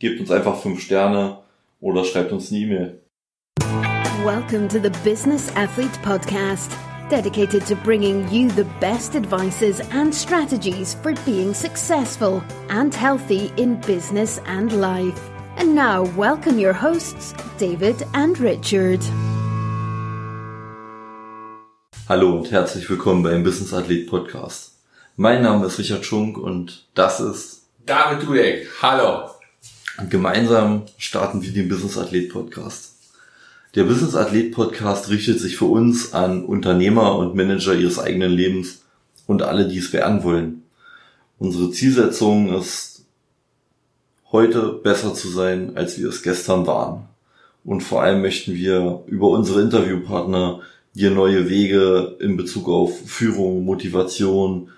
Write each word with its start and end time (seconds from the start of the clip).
gebt 0.00 0.20
uns 0.20 0.30
einfach 0.30 0.60
fünf 0.60 0.80
Sterne 0.80 1.38
oder 1.80 2.04
schreibt 2.04 2.30
uns 2.32 2.50
eine 2.50 2.60
E-Mail. 2.60 3.02
Welcome 4.24 4.68
to 4.68 4.78
the 4.80 4.90
Business 5.02 5.50
Athlete 5.56 5.98
Podcast, 6.04 6.70
dedicated 7.10 7.66
to 7.66 7.74
bringing 7.76 8.28
you 8.30 8.48
the 8.50 8.66
best 8.80 9.16
advices 9.16 9.80
and 9.92 10.14
strategies 10.14 10.94
for 11.02 11.14
being 11.24 11.52
successful 11.52 12.42
and 12.68 12.94
healthy 12.94 13.50
in 13.56 13.80
business 13.80 14.40
and 14.46 14.72
life. 14.72 15.18
And 15.56 15.74
now, 15.74 16.04
welcome 16.16 16.58
your 16.60 16.72
hosts, 16.72 17.34
David 17.58 18.06
and 18.14 18.38
Richard. 18.38 19.00
Hallo 22.08 22.38
und 22.38 22.50
herzlich 22.52 22.88
willkommen 22.88 23.22
beim 23.24 23.42
Business 23.42 23.74
Athlete 23.74 24.08
Podcast. 24.08 24.78
Mein 25.16 25.42
Name 25.42 25.66
ist 25.66 25.78
Richard 25.78 26.04
Schunk 26.04 26.38
und 26.38 26.86
das 26.94 27.18
ist 27.18 27.66
David 27.84 28.22
Dudek. 28.22 28.68
Hallo. 28.80 29.37
Und 29.98 30.10
gemeinsam 30.10 30.82
starten 30.96 31.42
wir 31.42 31.50
den 31.50 31.68
Business 31.68 31.98
Athlet 31.98 32.32
Podcast. 32.32 32.94
Der 33.74 33.82
Business 33.82 34.14
Athlet 34.14 34.52
Podcast 34.52 35.10
richtet 35.10 35.40
sich 35.40 35.56
für 35.56 35.64
uns 35.64 36.14
an 36.14 36.44
Unternehmer 36.44 37.18
und 37.18 37.34
Manager 37.34 37.74
ihres 37.74 37.98
eigenen 37.98 38.30
Lebens 38.30 38.84
und 39.26 39.42
alle, 39.42 39.66
die 39.66 39.78
es 39.78 39.92
werden 39.92 40.22
wollen. 40.22 40.62
Unsere 41.40 41.72
Zielsetzung 41.72 42.56
ist, 42.56 43.06
heute 44.30 44.72
besser 44.72 45.14
zu 45.14 45.28
sein, 45.28 45.76
als 45.76 45.98
wir 45.98 46.08
es 46.08 46.22
gestern 46.22 46.66
waren. 46.66 47.08
Und 47.64 47.80
vor 47.82 48.02
allem 48.02 48.22
möchten 48.22 48.54
wir 48.54 49.02
über 49.06 49.30
unsere 49.30 49.62
Interviewpartner 49.62 50.60
dir 50.94 51.10
neue 51.10 51.48
Wege 51.50 52.16
in 52.20 52.36
Bezug 52.36 52.68
auf 52.68 52.96
Führung, 53.06 53.64
Motivation, 53.64 54.68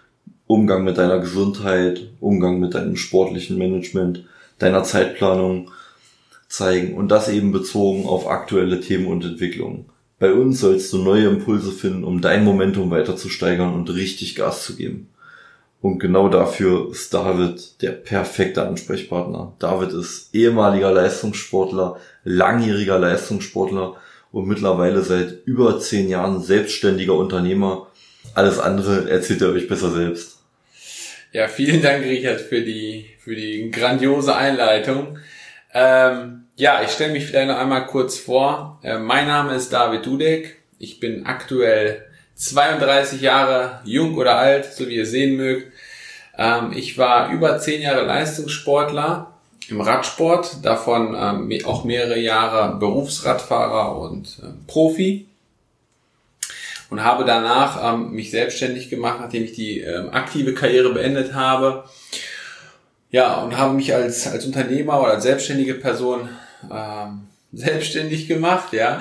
Umgang 0.46 0.82
mit 0.82 0.96
deiner 0.96 1.18
Gesundheit, 1.18 2.08
Umgang 2.20 2.58
mit 2.58 2.74
deinem 2.74 2.96
sportlichen 2.96 3.58
Management, 3.58 4.24
deiner 4.60 4.84
Zeitplanung 4.84 5.70
zeigen 6.48 6.94
und 6.94 7.08
das 7.08 7.28
eben 7.28 7.52
bezogen 7.52 8.06
auf 8.06 8.28
aktuelle 8.28 8.80
Themen 8.80 9.06
und 9.06 9.24
Entwicklungen. 9.24 9.86
Bei 10.18 10.32
uns 10.32 10.60
sollst 10.60 10.92
du 10.92 10.98
neue 10.98 11.28
Impulse 11.28 11.72
finden, 11.72 12.04
um 12.04 12.20
dein 12.20 12.44
Momentum 12.44 12.90
weiter 12.90 13.16
zu 13.16 13.28
steigern 13.28 13.72
und 13.72 13.88
richtig 13.90 14.34
Gas 14.34 14.64
zu 14.64 14.76
geben. 14.76 15.08
Und 15.80 15.98
genau 15.98 16.28
dafür 16.28 16.90
ist 16.90 17.14
David 17.14 17.80
der 17.80 17.92
perfekte 17.92 18.66
Ansprechpartner. 18.66 19.54
David 19.58 19.92
ist 19.92 20.34
ehemaliger 20.34 20.92
Leistungssportler, 20.92 21.96
langjähriger 22.24 22.98
Leistungssportler 22.98 23.96
und 24.30 24.46
mittlerweile 24.46 25.02
seit 25.02 25.46
über 25.46 25.80
zehn 25.80 26.10
Jahren 26.10 26.42
selbstständiger 26.42 27.14
Unternehmer. 27.14 27.86
Alles 28.34 28.58
andere 28.58 29.08
erzählt 29.08 29.40
er 29.40 29.52
euch 29.52 29.68
besser 29.68 29.90
selbst. 29.90 30.39
Ja, 31.32 31.46
vielen 31.46 31.80
Dank, 31.80 32.04
Richard, 32.04 32.40
für 32.40 32.60
die, 32.60 33.06
für 33.20 33.36
die 33.36 33.70
grandiose 33.70 34.34
Einleitung. 34.34 35.18
Ähm, 35.72 36.46
ja, 36.56 36.82
ich 36.82 36.90
stelle 36.90 37.12
mich 37.12 37.26
vielleicht 37.26 37.46
noch 37.46 37.56
einmal 37.58 37.86
kurz 37.86 38.18
vor. 38.18 38.80
Äh, 38.82 38.98
mein 38.98 39.28
Name 39.28 39.54
ist 39.54 39.72
David 39.72 40.04
Dudek. 40.04 40.56
Ich 40.80 40.98
bin 40.98 41.26
aktuell 41.26 42.04
32 42.34 43.20
Jahre 43.20 43.80
jung 43.84 44.16
oder 44.16 44.38
alt, 44.38 44.64
so 44.64 44.88
wie 44.88 44.96
ihr 44.96 45.06
sehen 45.06 45.36
mögt. 45.36 45.72
Ähm, 46.36 46.72
ich 46.74 46.98
war 46.98 47.30
über 47.30 47.58
10 47.58 47.82
Jahre 47.82 48.04
Leistungssportler 48.04 49.32
im 49.68 49.80
Radsport, 49.80 50.64
davon 50.64 51.14
ähm, 51.16 51.64
auch 51.64 51.84
mehrere 51.84 52.18
Jahre 52.18 52.76
Berufsradfahrer 52.76 54.00
und 54.00 54.40
äh, 54.42 54.46
Profi 54.66 55.29
und 56.90 57.04
habe 57.04 57.24
danach 57.24 57.94
ähm, 57.94 58.10
mich 58.10 58.30
selbstständig 58.30 58.90
gemacht, 58.90 59.18
nachdem 59.20 59.44
ich 59.44 59.52
die 59.52 59.80
ähm, 59.80 60.10
aktive 60.10 60.54
Karriere 60.54 60.92
beendet 60.92 61.32
habe. 61.34 61.84
Ja, 63.10 63.36
und 63.36 63.56
habe 63.56 63.74
mich 63.74 63.94
als, 63.94 64.26
als 64.26 64.44
Unternehmer 64.44 65.00
oder 65.00 65.12
als 65.12 65.22
selbstständige 65.22 65.74
Person 65.74 66.28
ähm, 66.70 67.28
selbstständig 67.52 68.28
gemacht, 68.28 68.72
ja. 68.72 69.00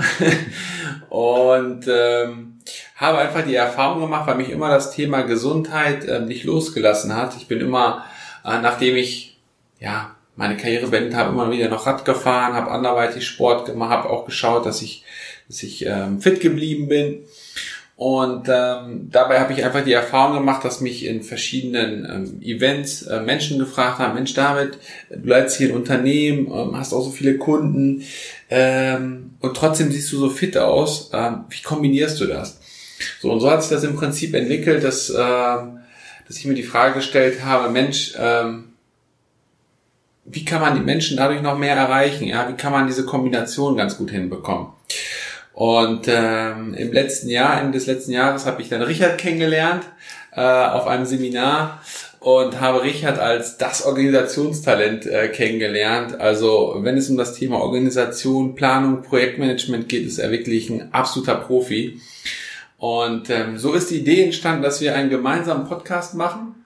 und 1.10 1.88
ähm, 1.88 2.60
habe 2.96 3.18
einfach 3.18 3.44
die 3.44 3.56
Erfahrung 3.56 4.02
gemacht, 4.02 4.28
weil 4.28 4.36
mich 4.36 4.50
immer 4.50 4.70
das 4.70 4.92
Thema 4.92 5.24
Gesundheit 5.24 6.08
ähm, 6.08 6.26
nicht 6.26 6.44
losgelassen 6.44 7.16
hat. 7.16 7.36
Ich 7.38 7.48
bin 7.48 7.60
immer, 7.60 8.06
äh, 8.46 8.62
nachdem 8.62 8.96
ich 8.96 9.38
ja 9.80 10.16
meine 10.36 10.58
Karriere 10.58 10.88
beendet 10.88 11.16
habe, 11.16 11.32
immer 11.32 11.52
wieder 11.52 11.70
noch 11.70 11.86
Rad 11.86 12.06
gefahren, 12.06 12.54
habe 12.54 12.72
anderweitig 12.72 13.28
Sport 13.28 13.66
gemacht, 13.66 13.92
habe 13.92 14.10
auch 14.10 14.26
geschaut, 14.26 14.66
dass 14.66 14.82
ich, 14.82 15.04
dass 15.48 15.64
ich 15.64 15.86
ähm, 15.86 16.22
fit 16.22 16.40
geblieben 16.40 16.88
bin 16.88 17.26
und 18.00 18.48
ähm, 18.48 19.10
dabei 19.12 19.42
habe 19.42 19.52
ich 19.52 19.66
einfach 19.66 19.84
die 19.84 19.92
Erfahrung 19.92 20.38
gemacht, 20.38 20.64
dass 20.64 20.80
mich 20.80 21.06
in 21.06 21.22
verschiedenen 21.22 22.06
ähm, 22.10 22.42
Events 22.42 23.02
äh, 23.02 23.20
Menschen 23.20 23.60
gefragt 23.60 24.00
haben, 24.00 24.14
Mensch 24.14 24.34
David, 24.34 24.78
du 25.10 25.28
leitest 25.28 25.58
hier 25.58 25.68
ein 25.68 25.76
Unternehmen, 25.76 26.48
ähm, 26.48 26.78
hast 26.78 26.94
auch 26.94 27.04
so 27.04 27.10
viele 27.10 27.38
Kunden 27.38 28.06
ähm, 28.50 29.32
und 29.42 29.58
trotzdem 29.58 29.92
siehst 29.92 30.14
du 30.14 30.18
so 30.18 30.30
fit 30.30 30.58
aus. 30.58 31.10
Ähm, 31.12 31.44
wie 31.50 31.62
kombinierst 31.62 32.22
du 32.22 32.28
das? 32.28 32.62
So, 33.20 33.34
und 33.34 33.42
so 33.42 33.52
hat 33.52 33.64
sich 33.64 33.72
das 33.72 33.84
im 33.84 33.98
Prinzip 33.98 34.34
entwickelt, 34.34 34.82
dass, 34.86 35.10
ähm, 35.10 35.80
dass 36.26 36.38
ich 36.38 36.46
mir 36.46 36.56
die 36.56 36.64
Frage 36.64 36.94
gestellt 36.94 37.44
habe, 37.44 37.70
Mensch, 37.70 38.14
ähm, 38.18 38.76
wie 40.24 40.46
kann 40.46 40.62
man 40.62 40.76
die 40.76 40.86
Menschen 40.86 41.18
dadurch 41.18 41.42
noch 41.42 41.58
mehr 41.58 41.76
erreichen? 41.76 42.28
Ja, 42.28 42.48
wie 42.48 42.56
kann 42.56 42.72
man 42.72 42.88
diese 42.88 43.06
Kombination 43.06 43.76
ganz 43.76 43.98
gut 43.98 44.12
hinbekommen? 44.12 44.68
Und 45.60 46.08
ähm, 46.08 46.74
im 46.74 46.94
letzten 46.94 47.28
Jahr, 47.28 47.60
Ende 47.60 47.74
des 47.74 47.86
letzten 47.86 48.14
Jahres, 48.14 48.46
habe 48.46 48.62
ich 48.62 48.70
dann 48.70 48.82
Richard 48.82 49.18
kennengelernt 49.18 49.84
äh, 50.32 50.40
auf 50.40 50.88
einem 50.88 51.06
Seminar 51.06 51.82
und 52.22 52.62
habe 52.62 52.82
Richard 52.82 53.20
als 53.20 53.58
das 53.58 53.86
Organisationstalent 53.86 55.06
äh, 55.06 55.28
kennengelernt. 55.28 56.18
Also 56.18 56.78
wenn 56.78 56.96
es 56.96 57.10
um 57.10 57.18
das 57.18 57.34
Thema 57.34 57.60
Organisation, 57.60 58.56
Planung, 58.56 59.02
Projektmanagement 59.02 59.90
geht, 59.90 60.08
ist 60.08 60.18
er 60.18 60.32
wirklich 60.32 60.70
ein 60.70 60.94
absoluter 60.94 61.36
Profi. 61.36 62.00
Und 62.78 63.30
ähm, 63.30 63.58
so 63.58 63.74
ist 63.74 63.92
die 63.92 63.98
Idee 63.98 64.24
entstanden, 64.24 64.64
dass 64.64 64.80
wir 64.80 64.96
einen 64.96 65.10
gemeinsamen 65.10 65.68
Podcast 65.68 66.16
machen, 66.16 66.64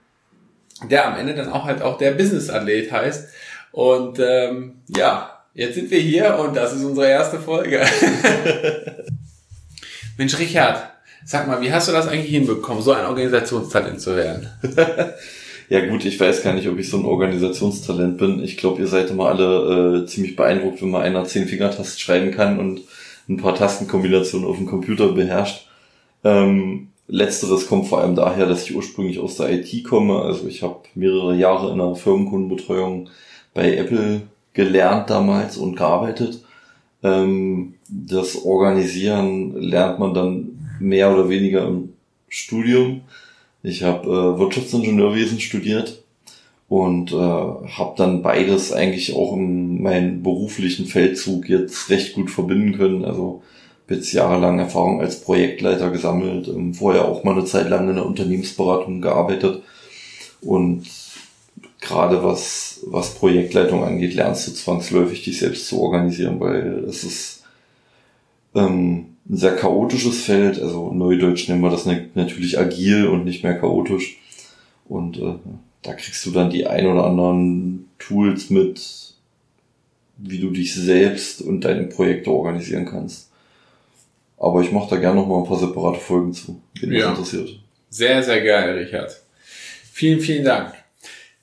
der 0.88 1.08
am 1.08 1.18
Ende 1.18 1.34
dann 1.34 1.50
auch 1.50 1.64
halt 1.64 1.82
auch 1.82 1.98
der 1.98 2.12
Business 2.12 2.48
Athlet 2.48 2.92
heißt. 2.92 3.28
Und 3.72 4.20
ähm, 4.20 4.82
ja, 4.86 5.33
Jetzt 5.56 5.76
sind 5.76 5.88
wir 5.88 6.00
hier 6.00 6.36
und 6.36 6.56
das 6.56 6.74
ist 6.74 6.82
unsere 6.82 7.08
erste 7.08 7.38
Folge. 7.38 7.80
Mensch, 10.18 10.36
Richard, 10.36 10.82
sag 11.24 11.46
mal, 11.46 11.60
wie 11.60 11.72
hast 11.72 11.86
du 11.86 11.92
das 11.92 12.08
eigentlich 12.08 12.32
hinbekommen, 12.32 12.82
so 12.82 12.90
ein 12.90 13.06
Organisationstalent 13.06 14.00
zu 14.00 14.16
werden? 14.16 14.48
ja 15.68 15.86
gut, 15.86 16.04
ich 16.04 16.18
weiß 16.18 16.42
gar 16.42 16.54
nicht, 16.54 16.68
ob 16.68 16.76
ich 16.80 16.90
so 16.90 16.96
ein 16.96 17.04
Organisationstalent 17.04 18.18
bin. 18.18 18.42
Ich 18.42 18.56
glaube, 18.56 18.80
ihr 18.80 18.88
seid 18.88 19.10
immer 19.10 19.28
alle 19.28 20.02
äh, 20.02 20.06
ziemlich 20.06 20.34
beeindruckt, 20.34 20.82
wenn 20.82 20.90
mal 20.90 21.02
einer 21.02 21.24
zehn 21.24 21.46
Fingertasten 21.46 22.00
schreiben 22.00 22.32
kann 22.32 22.58
und 22.58 22.80
ein 23.28 23.36
paar 23.36 23.54
Tastenkombinationen 23.54 24.48
auf 24.48 24.56
dem 24.56 24.66
Computer 24.66 25.12
beherrscht. 25.12 25.68
Ähm, 26.24 26.88
letzteres 27.06 27.68
kommt 27.68 27.86
vor 27.86 28.00
allem 28.00 28.16
daher, 28.16 28.46
dass 28.46 28.64
ich 28.64 28.74
ursprünglich 28.74 29.20
aus 29.20 29.36
der 29.36 29.52
IT 29.52 29.84
komme. 29.84 30.20
Also 30.20 30.48
ich 30.48 30.64
habe 30.64 30.80
mehrere 30.96 31.36
Jahre 31.36 31.72
in 31.72 31.80
einer 31.80 31.94
Firmenkundenbetreuung 31.94 33.08
bei 33.54 33.76
Apple 33.76 34.22
gelernt 34.54 35.10
damals 35.10 35.56
und 35.56 35.76
gearbeitet. 35.76 36.42
Ähm, 37.02 37.74
das 37.88 38.36
Organisieren 38.44 39.54
lernt 39.56 39.98
man 39.98 40.14
dann 40.14 40.58
mehr 40.80 41.12
oder 41.12 41.28
weniger 41.28 41.66
im 41.66 41.92
Studium. 42.28 43.02
Ich 43.62 43.82
habe 43.82 44.08
äh, 44.08 44.38
Wirtschaftsingenieurwesen 44.38 45.40
studiert 45.40 46.02
und 46.68 47.12
äh, 47.12 47.16
habe 47.16 47.94
dann 47.96 48.22
beides 48.22 48.72
eigentlich 48.72 49.14
auch 49.14 49.34
in 49.34 49.82
meinen 49.82 50.22
beruflichen 50.22 50.86
Feldzug 50.86 51.48
jetzt 51.48 51.90
recht 51.90 52.14
gut 52.14 52.30
verbinden 52.30 52.72
können. 52.72 53.04
Also 53.04 53.42
jetzt 53.88 54.12
jahrelang 54.12 54.58
Erfahrung 54.58 55.00
als 55.00 55.20
Projektleiter 55.20 55.90
gesammelt, 55.90 56.48
ähm, 56.48 56.74
vorher 56.74 57.06
auch 57.06 57.24
mal 57.24 57.32
eine 57.32 57.44
Zeit 57.44 57.68
lang 57.68 57.88
in 57.88 57.96
der 57.96 58.06
Unternehmensberatung 58.06 59.00
gearbeitet 59.00 59.62
und 60.40 60.86
gerade 61.84 62.24
was, 62.24 62.80
was 62.86 63.14
Projektleitung 63.14 63.84
angeht, 63.84 64.14
lernst 64.14 64.48
du 64.48 64.52
zwangsläufig, 64.52 65.22
dich 65.22 65.38
selbst 65.38 65.68
zu 65.68 65.80
organisieren, 65.80 66.40
weil 66.40 66.84
es 66.88 67.04
ist 67.04 67.44
ähm, 68.54 69.16
ein 69.28 69.36
sehr 69.36 69.56
chaotisches 69.56 70.24
Feld. 70.24 70.60
Also 70.60 70.92
Neudeutsch 70.92 71.48
nennen 71.48 71.62
wir 71.62 71.70
das 71.70 71.86
natürlich 71.86 72.58
agil 72.58 73.06
und 73.06 73.24
nicht 73.24 73.42
mehr 73.44 73.58
chaotisch. 73.58 74.18
Und 74.88 75.18
äh, 75.18 75.34
da 75.82 75.94
kriegst 75.94 76.24
du 76.26 76.30
dann 76.30 76.50
die 76.50 76.66
ein 76.66 76.86
oder 76.86 77.04
anderen 77.04 77.88
Tools 77.98 78.50
mit, 78.50 79.14
wie 80.16 80.38
du 80.38 80.50
dich 80.50 80.74
selbst 80.74 81.42
und 81.42 81.62
deine 81.62 81.84
Projekte 81.84 82.30
organisieren 82.30 82.86
kannst. 82.86 83.30
Aber 84.38 84.62
ich 84.62 84.72
mache 84.72 84.90
da 84.90 84.96
gerne 84.96 85.20
noch 85.20 85.28
mal 85.28 85.38
ein 85.38 85.46
paar 85.46 85.58
separate 85.58 86.00
Folgen 86.00 86.32
zu, 86.32 86.60
wenn 86.80 86.92
ja. 86.92 87.10
das 87.10 87.18
interessiert. 87.18 87.60
Sehr, 87.88 88.22
sehr 88.22 88.42
geil, 88.42 88.78
Richard. 88.78 89.22
Vielen, 89.92 90.20
vielen 90.20 90.44
Dank. 90.44 90.83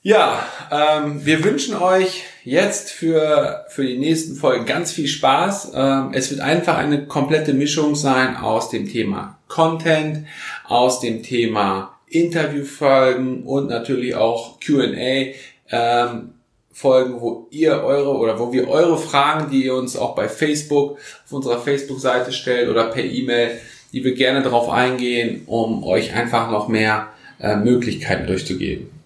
Ja, 0.04 0.44
ähm, 0.72 1.24
wir 1.24 1.44
wünschen 1.44 1.76
euch 1.76 2.24
jetzt 2.42 2.90
für, 2.90 3.64
für 3.68 3.86
die 3.86 3.98
nächsten 3.98 4.34
Folgen 4.34 4.66
ganz 4.66 4.90
viel 4.90 5.06
Spaß. 5.06 5.70
Ähm, 5.76 6.10
es 6.12 6.28
wird 6.28 6.40
einfach 6.40 6.76
eine 6.76 7.06
komplette 7.06 7.54
Mischung 7.54 7.94
sein 7.94 8.36
aus 8.36 8.68
dem 8.68 8.88
Thema 8.88 9.38
Content, 9.46 10.26
aus 10.64 10.98
dem 10.98 11.22
Thema 11.22 12.00
Interviewfolgen 12.08 13.44
und 13.44 13.68
natürlich 13.68 14.16
auch 14.16 14.58
Q&A. 14.58 15.34
Ähm, 15.70 16.34
Folgen, 16.72 17.20
wo 17.20 17.46
ihr 17.50 17.84
eure 17.84 18.16
oder 18.16 18.40
wo 18.40 18.52
wir 18.52 18.68
eure 18.68 18.98
Fragen, 18.98 19.50
die 19.52 19.66
ihr 19.66 19.74
uns 19.74 19.94
auch 19.94 20.16
bei 20.16 20.28
Facebook 20.28 20.98
auf 21.24 21.32
unserer 21.32 21.60
Facebook-Seite 21.60 22.32
stellt 22.32 22.68
oder 22.68 22.86
per 22.86 23.04
E-Mail, 23.04 23.60
die 23.92 24.02
wir 24.02 24.14
gerne 24.14 24.42
darauf 24.42 24.68
eingehen, 24.68 25.42
um 25.46 25.84
euch 25.84 26.14
einfach 26.14 26.50
noch 26.50 26.66
mehr 26.66 27.10
äh, 27.38 27.56
Möglichkeiten 27.56 28.26
durchzugeben. 28.26 29.01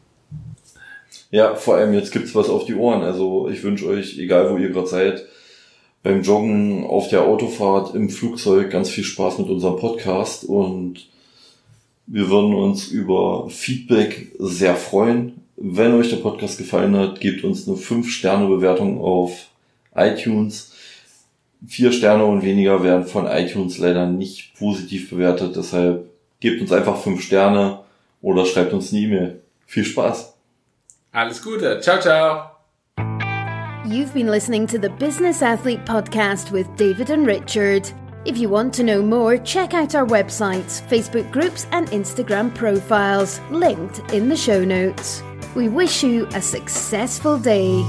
Ja, 1.30 1.54
vor 1.54 1.76
allem 1.76 1.92
jetzt 1.92 2.12
gibt's 2.12 2.34
was 2.34 2.48
auf 2.48 2.64
die 2.66 2.74
Ohren. 2.74 3.02
Also 3.02 3.48
ich 3.48 3.62
wünsche 3.62 3.86
euch, 3.86 4.18
egal 4.18 4.50
wo 4.50 4.56
ihr 4.56 4.70
gerade 4.70 4.86
seid, 4.86 5.26
beim 6.02 6.22
Joggen, 6.22 6.84
auf 6.84 7.08
der 7.08 7.24
Autofahrt, 7.24 7.94
im 7.94 8.10
Flugzeug 8.10 8.70
ganz 8.70 8.88
viel 8.90 9.04
Spaß 9.04 9.38
mit 9.38 9.48
unserem 9.48 9.76
Podcast 9.76 10.44
und 10.44 11.08
wir 12.06 12.30
würden 12.30 12.54
uns 12.54 12.86
über 12.86 13.50
Feedback 13.50 14.32
sehr 14.38 14.76
freuen. 14.76 15.40
Wenn 15.56 15.94
euch 15.94 16.10
der 16.10 16.18
Podcast 16.18 16.58
gefallen 16.58 16.96
hat, 16.96 17.20
gebt 17.20 17.42
uns 17.42 17.66
eine 17.66 17.76
5-Sterne-Bewertung 17.76 19.00
auf 19.00 19.48
iTunes. 19.96 20.74
Vier 21.66 21.90
Sterne 21.90 22.24
und 22.24 22.44
weniger 22.44 22.84
werden 22.84 23.06
von 23.06 23.26
iTunes 23.26 23.78
leider 23.78 24.06
nicht 24.06 24.54
positiv 24.56 25.10
bewertet. 25.10 25.56
Deshalb 25.56 26.08
gebt 26.38 26.60
uns 26.60 26.70
einfach 26.70 26.98
5 26.98 27.20
Sterne 27.20 27.80
oder 28.22 28.46
schreibt 28.46 28.72
uns 28.72 28.92
eine 28.92 29.02
E-Mail. 29.02 29.40
Viel 29.66 29.84
Spaß. 29.84 30.35
Alles 31.16 31.40
Gute. 31.40 31.80
Ciao, 31.82 31.98
ciao. 31.98 32.50
You've 33.86 34.12
been 34.12 34.26
listening 34.26 34.66
to 34.66 34.78
the 34.78 34.90
Business 34.90 35.40
Athlete 35.40 35.84
Podcast 35.86 36.50
with 36.50 36.68
David 36.76 37.08
and 37.08 37.26
Richard. 37.26 37.90
If 38.26 38.36
you 38.36 38.50
want 38.50 38.74
to 38.74 38.82
know 38.82 39.00
more, 39.00 39.38
check 39.38 39.72
out 39.72 39.94
our 39.94 40.04
websites, 40.04 40.82
Facebook 40.88 41.30
groups, 41.32 41.66
and 41.70 41.88
Instagram 41.88 42.54
profiles, 42.54 43.40
linked 43.50 44.00
in 44.12 44.28
the 44.28 44.36
show 44.36 44.64
notes. 44.64 45.22
We 45.54 45.68
wish 45.68 46.02
you 46.02 46.26
a 46.34 46.42
successful 46.42 47.38
day. 47.38 47.82